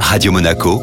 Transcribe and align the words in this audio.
Radio 0.00 0.32
Monaco, 0.32 0.80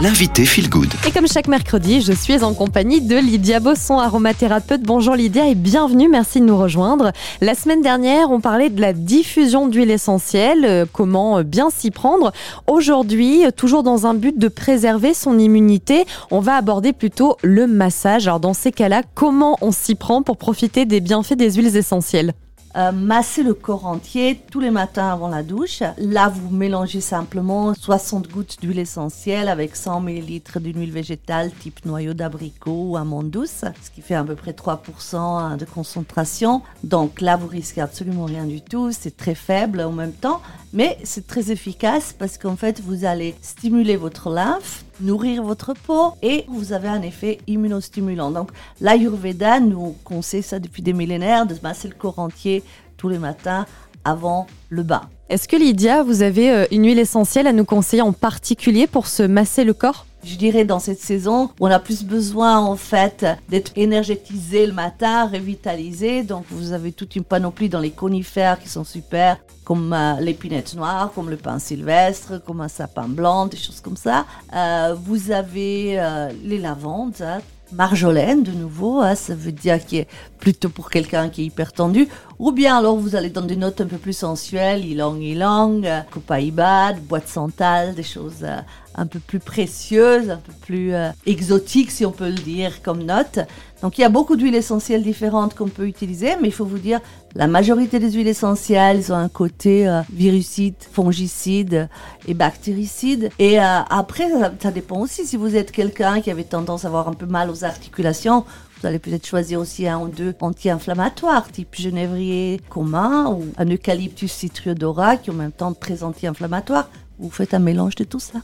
l'invité 0.00 0.44
Feel 0.44 0.68
Good. 0.68 0.92
Et 1.06 1.10
comme 1.10 1.26
chaque 1.26 1.48
mercredi, 1.48 2.00
je 2.00 2.12
suis 2.12 2.44
en 2.44 2.54
compagnie 2.54 3.00
de 3.00 3.16
Lydia 3.16 3.60
Bosson, 3.60 3.98
aromathérapeute. 3.98 4.82
Bonjour 4.82 5.14
Lydia 5.14 5.48
et 5.48 5.54
bienvenue, 5.54 6.08
merci 6.08 6.40
de 6.40 6.44
nous 6.44 6.56
rejoindre. 6.56 7.12
La 7.40 7.54
semaine 7.54 7.82
dernière, 7.82 8.30
on 8.30 8.40
parlait 8.40 8.70
de 8.70 8.80
la 8.80 8.92
diffusion 8.92 9.68
d'huile 9.68 9.90
essentielle, 9.90 10.64
euh, 10.64 10.84
comment 10.92 11.38
euh, 11.38 11.42
bien 11.42 11.70
s'y 11.70 11.90
prendre? 11.90 12.32
Aujourd'hui, 12.66 13.46
euh, 13.46 13.50
toujours 13.50 13.82
dans 13.82 14.06
un 14.06 14.14
but 14.14 14.38
de 14.38 14.48
préserver 14.48 15.14
son 15.14 15.38
immunité, 15.38 16.04
on 16.30 16.40
va 16.40 16.56
aborder 16.56 16.92
plutôt 16.92 17.36
le 17.42 17.66
massage. 17.66 18.26
Alors 18.28 18.40
dans 18.40 18.54
ces 18.54 18.70
cas-là, 18.70 19.02
comment 19.14 19.56
on 19.60 19.72
s'y 19.72 19.94
prend 19.94 20.22
pour 20.22 20.36
profiter 20.36 20.84
des 20.84 21.00
bienfaits 21.00 21.34
des 21.34 21.52
huiles 21.54 21.76
essentielles? 21.76 22.34
Euh, 22.76 22.92
masser 22.92 23.42
le 23.42 23.54
corps 23.54 23.86
entier 23.86 24.38
tous 24.50 24.60
les 24.60 24.70
matins 24.70 25.10
avant 25.10 25.28
la 25.28 25.42
douche. 25.42 25.82
Là, 25.96 26.28
vous 26.28 26.54
mélangez 26.54 27.00
simplement 27.00 27.72
60 27.74 28.28
gouttes 28.28 28.58
d'huile 28.60 28.78
essentielle 28.78 29.48
avec 29.48 29.76
100 29.76 30.06
ml 30.06 30.60
d'une 30.60 30.80
huile 30.80 30.92
végétale 30.92 31.50
type 31.52 31.84
noyau 31.86 32.12
d'abricot 32.12 32.90
ou 32.90 32.96
amande 32.96 33.30
douce, 33.30 33.64
ce 33.82 33.90
qui 33.94 34.02
fait 34.02 34.14
à 34.14 34.24
peu 34.24 34.34
près 34.34 34.52
3% 34.52 35.16
hein, 35.16 35.56
de 35.56 35.64
concentration. 35.64 36.60
Donc 36.84 37.20
là, 37.22 37.36
vous 37.36 37.46
risquez 37.46 37.80
absolument 37.80 38.26
rien 38.26 38.44
du 38.44 38.60
tout. 38.60 38.92
C'est 38.92 39.16
très 39.16 39.34
faible 39.34 39.80
en 39.80 39.92
même 39.92 40.12
temps, 40.12 40.42
mais 40.72 40.98
c'est 41.04 41.26
très 41.26 41.50
efficace 41.50 42.14
parce 42.18 42.38
qu'en 42.38 42.56
fait, 42.56 42.80
vous 42.80 43.04
allez 43.04 43.34
stimuler 43.42 43.96
votre 43.96 44.30
lymphe 44.30 44.84
nourrir 45.00 45.42
votre 45.42 45.74
peau 45.74 46.14
et 46.22 46.44
vous 46.48 46.72
avez 46.72 46.88
un 46.88 47.02
effet 47.02 47.38
immunostimulant. 47.46 48.30
Donc 48.30 48.50
l'Ayurveda 48.80 49.60
nous 49.60 49.96
conseille 50.04 50.42
ça 50.42 50.58
depuis 50.58 50.82
des 50.82 50.92
millénaires, 50.92 51.46
de 51.46 51.54
masser 51.62 51.88
le 51.88 51.94
corps 51.94 52.18
entier 52.18 52.62
tous 52.96 53.08
les 53.08 53.18
matins 53.18 53.66
avant 54.04 54.46
le 54.68 54.82
bain. 54.82 55.02
Est-ce 55.28 55.48
que 55.48 55.56
Lydia, 55.56 56.02
vous 56.02 56.22
avez 56.22 56.50
euh, 56.50 56.66
une 56.70 56.86
huile 56.86 57.00
essentielle 57.00 57.48
à 57.48 57.52
nous 57.52 57.64
conseiller 57.64 58.02
en 58.02 58.12
particulier 58.12 58.86
pour 58.86 59.08
se 59.08 59.24
masser 59.24 59.64
le 59.64 59.74
corps? 59.74 60.06
Je 60.26 60.36
dirais 60.36 60.64
dans 60.64 60.80
cette 60.80 60.98
saison, 60.98 61.50
on 61.60 61.70
a 61.70 61.78
plus 61.78 62.04
besoin 62.04 62.58
en 62.58 62.76
fait 62.76 63.24
d'être 63.48 63.72
énergétisé 63.76 64.66
le 64.66 64.72
matin, 64.72 65.28
revitalisé. 65.28 66.22
Donc 66.22 66.44
vous 66.50 66.72
avez 66.72 66.92
toute 66.92 67.16
une 67.16 67.24
panoplie 67.24 67.68
dans 67.68 67.80
les 67.80 67.90
conifères 67.90 68.58
qui 68.58 68.68
sont 68.68 68.84
super, 68.84 69.38
comme 69.64 69.92
euh, 69.92 70.14
l'épinette 70.20 70.74
noire, 70.74 71.12
comme 71.14 71.30
le 71.30 71.36
pain 71.36 71.58
sylvestre, 71.58 72.42
comme 72.44 72.60
un 72.60 72.68
sapin 72.68 73.08
blanc, 73.08 73.46
des 73.46 73.56
choses 73.56 73.80
comme 73.80 73.96
ça. 73.96 74.26
Euh, 74.54 74.96
vous 75.00 75.30
avez 75.30 75.98
euh, 75.98 76.30
les 76.42 76.58
lavandes, 76.58 77.14
hein, 77.20 77.40
marjolaine 77.72 78.42
de 78.42 78.52
nouveau, 78.52 79.00
hein, 79.00 79.14
ça 79.14 79.34
veut 79.34 79.52
dire 79.52 79.78
est 79.92 80.08
plutôt 80.38 80.68
pour 80.68 80.90
quelqu'un 80.90 81.28
qui 81.28 81.42
est 81.42 81.46
hyper 81.46 81.72
tendu, 81.72 82.08
ou 82.38 82.52
bien 82.52 82.76
alors 82.76 82.96
vous 82.96 83.16
allez 83.16 83.30
dans 83.30 83.42
des 83.42 83.56
notes 83.56 83.80
un 83.80 83.86
peu 83.86 83.96
plus 83.96 84.16
sensuelles, 84.16 84.84
ylang 84.84 85.20
ylang, 85.20 85.82
copaïbad, 86.10 87.00
boîte 87.00 87.28
santal, 87.28 87.94
des 87.94 88.02
choses 88.02 88.42
euh, 88.42 88.58
un 88.94 89.06
peu 89.06 89.18
plus 89.18 89.38
précieuses, 89.38 90.30
un 90.30 90.36
peu 90.36 90.52
plus 90.60 90.94
euh, 90.94 91.10
exotiques 91.24 91.90
si 91.90 92.04
on 92.04 92.12
peut 92.12 92.28
le 92.28 92.34
dire 92.34 92.82
comme 92.82 93.02
note. 93.02 93.38
Donc 93.82 93.98
il 93.98 94.02
y 94.02 94.04
a 94.04 94.08
beaucoup 94.08 94.36
d'huiles 94.36 94.54
essentielles 94.54 95.02
différentes 95.02 95.54
qu'on 95.54 95.68
peut 95.68 95.86
utiliser, 95.86 96.36
mais 96.40 96.48
il 96.48 96.52
faut 96.52 96.64
vous 96.64 96.78
dire, 96.78 97.00
la 97.34 97.46
majorité 97.46 97.98
des 97.98 98.12
huiles 98.12 98.28
essentielles 98.28 99.04
ont 99.10 99.16
un 99.16 99.28
côté 99.28 99.86
euh, 99.86 100.00
virucide, 100.12 100.76
fongicide 100.92 101.88
et 102.26 102.34
bactéricide. 102.34 103.30
Et 103.38 103.58
après, 103.58 104.28
ça 104.60 104.70
dépend 104.70 105.00
aussi 105.00 105.26
si 105.26 105.36
vous 105.36 105.56
êtes 105.56 105.72
quelqu'un 105.72 106.20
qui 106.20 106.30
avait 106.30 106.44
tendance 106.44 106.84
à 106.84 106.88
avoir 106.88 107.08
un 107.08 107.12
peu 107.12 107.26
mal 107.26 107.50
aux 107.50 107.64
articulations, 107.64 108.44
vous 108.80 108.86
allez 108.86 108.98
peut-être 108.98 109.26
choisir 109.26 109.58
aussi 109.58 109.88
un 109.88 109.98
ou 109.98 110.08
deux 110.08 110.34
anti-inflammatoires, 110.40 111.50
type 111.50 111.74
genévrier 111.74 112.60
commun 112.68 113.30
ou 113.30 113.46
un 113.56 113.66
eucalyptus 113.66 114.30
citriodora 114.30 115.16
qui 115.16 115.30
en 115.30 115.34
même 115.34 115.52
temps 115.52 115.72
très 115.72 116.02
anti-inflammatoire. 116.02 116.88
Vous 117.18 117.30
faites 117.30 117.54
un 117.54 117.58
mélange 117.58 117.94
de 117.94 118.04
tout 118.04 118.20
ça. 118.20 118.40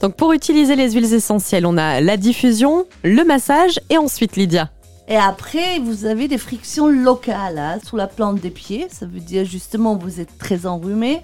Donc 0.00 0.14
pour 0.16 0.32
utiliser 0.32 0.76
les 0.76 0.92
huiles 0.92 1.12
essentielles, 1.12 1.66
on 1.66 1.76
a 1.76 2.00
la 2.00 2.16
diffusion, 2.16 2.86
le 3.02 3.24
massage 3.24 3.80
et 3.90 3.98
ensuite 3.98 4.36
Lydia. 4.36 4.70
Et 5.08 5.16
après, 5.16 5.80
vous 5.80 6.06
avez 6.06 6.28
des 6.28 6.38
frictions 6.38 6.88
locales 6.88 7.58
hein, 7.58 7.78
sous 7.84 7.96
la 7.96 8.06
plante 8.06 8.40
des 8.40 8.50
pieds. 8.50 8.86
Ça 8.90 9.06
veut 9.06 9.20
dire 9.20 9.44
justement 9.44 9.96
vous 9.96 10.20
êtes 10.20 10.38
très 10.38 10.64
enrhumé 10.66 11.20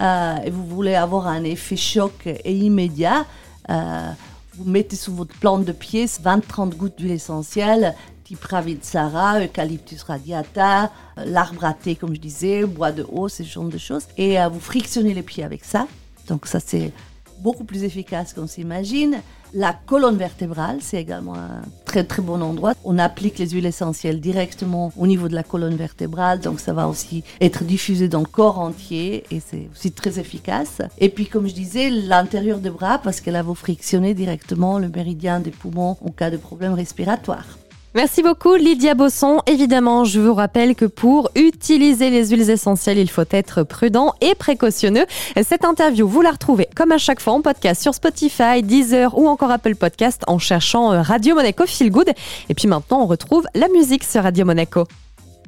euh, 0.00 0.36
et 0.44 0.50
vous 0.50 0.64
voulez 0.66 0.94
avoir 0.94 1.26
un 1.26 1.42
effet 1.42 1.76
choc 1.76 2.26
et 2.26 2.54
immédiat. 2.54 3.26
Euh, 3.68 4.10
vous 4.56 4.64
mettez 4.64 4.96
sous 4.96 5.14
votre 5.14 5.34
plante 5.38 5.64
de 5.64 5.72
pied 5.72 6.06
20-30 6.06 6.74
gouttes 6.76 6.98
d'huile 6.98 7.12
essentielle, 7.12 7.94
type 8.24 8.42
Ravitsara, 8.42 9.40
Eucalyptus 9.40 10.02
radiata, 10.02 10.90
l'arbre 11.16 11.64
à 11.64 11.74
thé, 11.74 11.94
comme 11.94 12.14
je 12.14 12.20
disais, 12.20 12.64
bois 12.64 12.92
de 12.92 13.06
haut, 13.10 13.28
ce 13.28 13.42
genre 13.42 13.64
de 13.64 13.78
choses. 13.78 14.04
Et 14.16 14.40
euh, 14.40 14.48
vous 14.48 14.60
frictionnez 14.60 15.14
les 15.14 15.22
pieds 15.22 15.44
avec 15.44 15.64
ça. 15.64 15.86
Donc 16.28 16.46
ça, 16.46 16.58
c'est 16.58 16.92
beaucoup 17.40 17.64
plus 17.64 17.84
efficace 17.84 18.32
qu'on 18.32 18.46
s'imagine. 18.46 19.20
La 19.54 19.72
colonne 19.72 20.16
vertébrale, 20.16 20.78
c'est 20.80 21.00
également 21.00 21.34
un 21.34 21.62
très 21.84 22.04
très 22.04 22.20
bon 22.20 22.42
endroit. 22.42 22.74
On 22.84 22.98
applique 22.98 23.38
les 23.38 23.50
huiles 23.50 23.66
essentielles 23.66 24.20
directement 24.20 24.92
au 24.96 25.06
niveau 25.06 25.28
de 25.28 25.34
la 25.34 25.42
colonne 25.42 25.76
vertébrale, 25.76 26.40
donc 26.40 26.60
ça 26.60 26.72
va 26.72 26.88
aussi 26.88 27.22
être 27.40 27.64
diffusé 27.64 28.08
dans 28.08 28.20
le 28.20 28.26
corps 28.26 28.58
entier 28.58 29.24
et 29.30 29.40
c'est 29.40 29.68
aussi 29.72 29.92
très 29.92 30.18
efficace. 30.18 30.82
Et 30.98 31.08
puis 31.08 31.26
comme 31.26 31.48
je 31.48 31.54
disais, 31.54 31.90
l'intérieur 31.90 32.58
des 32.58 32.70
bras, 32.70 32.98
parce 32.98 33.20
que 33.20 33.30
là 33.30 33.42
vous 33.42 33.54
frictionnez 33.54 34.14
directement 34.14 34.78
le 34.78 34.88
méridien 34.88 35.40
des 35.40 35.52
poumons 35.52 35.96
en 36.04 36.10
cas 36.10 36.30
de 36.30 36.36
problème 36.36 36.74
respiratoire. 36.74 37.46
Merci 37.96 38.22
beaucoup 38.22 38.56
Lydia 38.56 38.92
Bosson. 38.92 39.40
Évidemment, 39.46 40.04
je 40.04 40.20
vous 40.20 40.34
rappelle 40.34 40.74
que 40.74 40.84
pour 40.84 41.30
utiliser 41.34 42.10
les 42.10 42.28
huiles 42.28 42.50
essentielles, 42.50 42.98
il 42.98 43.08
faut 43.08 43.24
être 43.30 43.62
prudent 43.62 44.12
et 44.20 44.34
précautionneux. 44.34 45.06
Cette 45.42 45.64
interview, 45.64 46.06
vous 46.06 46.20
la 46.20 46.32
retrouvez 46.32 46.68
comme 46.76 46.92
à 46.92 46.98
chaque 46.98 47.22
fois 47.22 47.32
en 47.32 47.40
podcast 47.40 47.80
sur 47.80 47.94
Spotify, 47.94 48.62
Deezer 48.62 49.16
ou 49.16 49.26
encore 49.28 49.50
Apple 49.50 49.76
Podcast 49.76 50.24
en 50.26 50.38
cherchant 50.38 50.92
euh, 50.92 51.00
Radio 51.00 51.36
Monaco 51.36 51.64
Feel 51.66 51.90
Good. 51.90 52.10
Et 52.50 52.54
puis 52.54 52.68
maintenant, 52.68 53.00
on 53.00 53.06
retrouve 53.06 53.46
la 53.54 53.68
musique 53.68 54.04
sur 54.04 54.24
Radio 54.24 54.44
Monaco. 54.44 54.84